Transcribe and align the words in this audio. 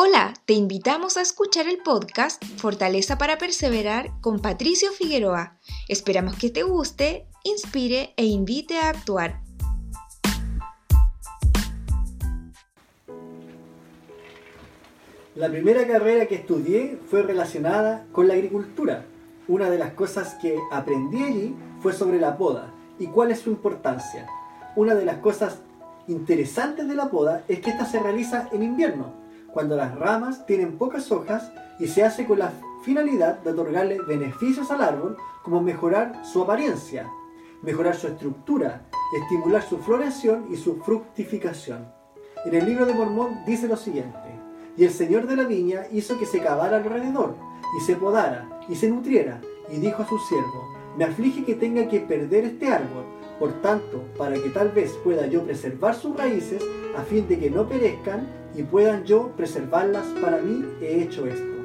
Hola, 0.00 0.32
te 0.44 0.52
invitamos 0.52 1.16
a 1.16 1.22
escuchar 1.22 1.66
el 1.66 1.78
podcast 1.78 2.40
Fortaleza 2.56 3.18
para 3.18 3.36
Perseverar 3.36 4.12
con 4.20 4.38
Patricio 4.38 4.92
Figueroa. 4.92 5.58
Esperamos 5.88 6.36
que 6.36 6.50
te 6.50 6.62
guste, 6.62 7.26
inspire 7.42 8.14
e 8.16 8.24
invite 8.24 8.78
a 8.78 8.90
actuar. 8.90 9.40
La 15.34 15.48
primera 15.48 15.84
carrera 15.84 16.26
que 16.26 16.36
estudié 16.36 17.00
fue 17.10 17.22
relacionada 17.22 18.06
con 18.12 18.28
la 18.28 18.34
agricultura. 18.34 19.04
Una 19.48 19.68
de 19.68 19.78
las 19.78 19.94
cosas 19.94 20.34
que 20.34 20.56
aprendí 20.70 21.24
allí 21.24 21.56
fue 21.80 21.92
sobre 21.92 22.20
la 22.20 22.36
poda 22.38 22.72
y 23.00 23.08
cuál 23.08 23.32
es 23.32 23.40
su 23.40 23.50
importancia. 23.50 24.28
Una 24.76 24.94
de 24.94 25.04
las 25.04 25.16
cosas 25.16 25.58
interesantes 26.06 26.86
de 26.86 26.94
la 26.94 27.10
poda 27.10 27.42
es 27.48 27.58
que 27.58 27.70
esta 27.70 27.84
se 27.84 27.98
realiza 27.98 28.48
en 28.52 28.62
invierno 28.62 29.26
cuando 29.52 29.76
las 29.76 29.94
ramas 29.94 30.46
tienen 30.46 30.78
pocas 30.78 31.10
hojas 31.10 31.50
y 31.78 31.86
se 31.88 32.04
hace 32.04 32.26
con 32.26 32.38
la 32.38 32.52
finalidad 32.82 33.40
de 33.40 33.50
otorgarle 33.50 34.00
beneficios 34.02 34.70
al 34.70 34.82
árbol 34.82 35.16
como 35.42 35.60
mejorar 35.60 36.24
su 36.24 36.42
apariencia, 36.42 37.08
mejorar 37.62 37.96
su 37.96 38.08
estructura, 38.08 38.82
estimular 39.20 39.62
su 39.62 39.78
floración 39.78 40.46
y 40.50 40.56
su 40.56 40.76
fructificación. 40.76 41.86
En 42.44 42.54
el 42.54 42.66
libro 42.66 42.86
de 42.86 42.94
Mormón 42.94 43.44
dice 43.46 43.66
lo 43.66 43.76
siguiente, 43.76 44.28
y 44.76 44.84
el 44.84 44.90
Señor 44.90 45.26
de 45.26 45.36
la 45.36 45.44
viña 45.44 45.86
hizo 45.90 46.18
que 46.18 46.26
se 46.26 46.40
cavara 46.40 46.76
alrededor, 46.76 47.34
y 47.76 47.84
se 47.84 47.96
podara, 47.96 48.60
y 48.68 48.76
se 48.76 48.88
nutriera, 48.88 49.40
y 49.70 49.78
dijo 49.78 50.02
a 50.02 50.08
su 50.08 50.18
siervo, 50.18 50.68
me 50.96 51.04
aflige 51.04 51.44
que 51.44 51.54
tenga 51.54 51.88
que 51.88 52.00
perder 52.00 52.44
este 52.44 52.68
árbol, 52.68 53.04
por 53.38 53.52
tanto, 53.62 54.02
para 54.16 54.34
que 54.34 54.50
tal 54.50 54.70
vez 54.70 54.92
pueda 55.04 55.26
yo 55.26 55.42
preservar 55.44 55.94
sus 55.94 56.16
raíces, 56.16 56.62
a 56.96 57.02
fin 57.02 57.28
de 57.28 57.38
que 57.38 57.50
no 57.50 57.68
perezcan, 57.68 58.26
y 58.54 58.62
puedan 58.62 59.04
yo 59.04 59.30
preservarlas 59.36 60.06
para 60.20 60.38
mí, 60.38 60.64
he 60.80 61.02
hecho 61.02 61.26
esto. 61.26 61.58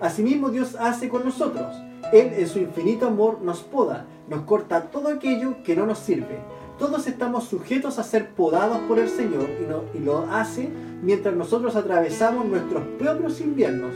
Asimismo 0.00 0.50
Dios 0.50 0.76
hace 0.76 1.08
con 1.08 1.24
nosotros. 1.24 1.74
Él 2.12 2.32
en 2.36 2.48
su 2.48 2.58
infinito 2.58 3.06
amor 3.06 3.42
nos 3.42 3.60
poda, 3.60 4.06
nos 4.28 4.42
corta 4.42 4.90
todo 4.90 5.08
aquello 5.08 5.62
que 5.62 5.76
no 5.76 5.86
nos 5.86 5.98
sirve. 5.98 6.38
Todos 6.78 7.06
estamos 7.06 7.44
sujetos 7.44 7.98
a 7.98 8.02
ser 8.02 8.30
podados 8.30 8.78
por 8.88 8.98
el 8.98 9.08
Señor 9.08 9.48
y, 9.60 9.98
y 9.98 10.00
lo 10.00 10.20
hace 10.30 10.70
mientras 11.02 11.34
nosotros 11.34 11.76
atravesamos 11.76 12.46
nuestros 12.46 12.82
propios 12.98 13.40
inviernos, 13.40 13.92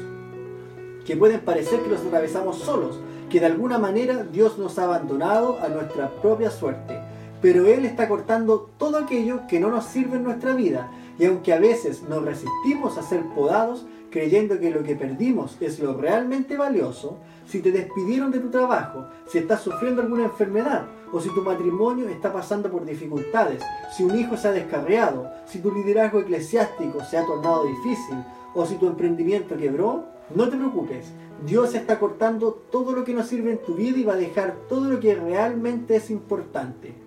que 1.07 1.17
pueden 1.17 1.41
parecer 1.41 1.81
que 1.81 1.89
los 1.89 2.01
atravesamos 2.01 2.59
solos, 2.59 2.99
que 3.31 3.41
de 3.41 3.47
alguna 3.47 3.79
manera 3.79 4.25
Dios 4.25 4.59
nos 4.59 4.79
ha 4.79 4.85
abandonado 4.85 5.59
a 5.63 5.69
nuestra 5.69 6.11
propia 6.21 6.51
suerte. 6.51 7.01
Pero 7.45 7.67
Él 7.67 7.85
está 7.85 8.09
cortando 8.09 8.71
todo 8.79 8.97
aquello 8.97 9.43
que 9.47 9.61
no 9.61 9.69
nos 9.69 9.85
sirve 9.85 10.17
en 10.17 10.25
nuestra 10.25 10.55
vida 10.55 10.91
y 11.19 11.27
aunque 11.27 11.53
a 11.53 11.59
veces 11.59 12.03
nos 12.09 12.25
resistimos 12.25 12.97
a 12.97 13.03
ser 13.03 13.23
podados, 13.35 13.85
creyendo 14.09 14.59
que 14.59 14.71
lo 14.71 14.83
que 14.83 14.97
perdimos 14.97 15.59
es 15.61 15.79
lo 15.79 15.93
realmente 15.93 16.57
valioso, 16.57 17.19
si 17.47 17.61
te 17.61 17.71
despidieron 17.71 18.31
de 18.31 18.39
tu 18.39 18.49
trabajo, 18.49 19.09
si 19.29 19.37
estás 19.37 19.61
sufriendo 19.61 20.01
alguna 20.01 20.25
enfermedad, 20.25 20.87
o 21.13 21.21
si 21.21 21.29
tu 21.35 21.43
matrimonio 21.43 22.09
está 22.09 22.33
pasando 22.33 22.71
por 22.71 22.87
dificultades, 22.87 23.63
si 23.95 24.05
un 24.05 24.19
hijo 24.19 24.39
se 24.39 24.49
ha 24.49 24.53
descarriado, 24.53 25.31
si 25.45 25.59
tu 25.59 25.71
liderazgo 25.71 26.21
eclesiástico 26.21 27.05
se 27.05 27.19
ha 27.19 27.27
tornado 27.27 27.67
difícil, 27.67 28.25
o 28.55 28.65
si 28.65 28.77
tu 28.77 28.87
emprendimiento 28.87 29.55
quebró, 29.59 30.07
no 30.35 30.49
te 30.49 30.57
preocupes. 30.57 31.13
Dios 31.45 31.75
está 31.75 31.99
cortando 31.99 32.55
todo 32.71 32.93
lo 32.93 33.05
que 33.05 33.13
no 33.13 33.23
sirve 33.23 33.51
en 33.53 33.59
tu 33.59 33.75
vida 33.75 33.99
y 33.99 34.05
va 34.05 34.15
a 34.15 34.17
dejar 34.17 34.57
todo 34.67 34.89
lo 34.89 34.99
que 34.99 35.15
realmente 35.15 35.97
es 35.97 36.09
importante. 36.09 37.04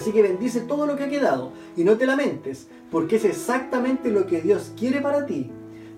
Así 0.00 0.12
que 0.12 0.22
bendice 0.22 0.62
todo 0.62 0.86
lo 0.86 0.96
que 0.96 1.04
ha 1.04 1.10
quedado 1.10 1.52
y 1.76 1.84
no 1.84 1.98
te 1.98 2.06
lamentes, 2.06 2.68
porque 2.90 3.16
es 3.16 3.26
exactamente 3.26 4.10
lo 4.10 4.26
que 4.26 4.40
Dios 4.40 4.72
quiere 4.74 5.02
para 5.02 5.26
ti. 5.26 5.50